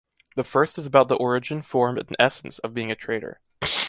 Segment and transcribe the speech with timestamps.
[0.35, 3.39] The first is about the origin, form and essence of being a trader.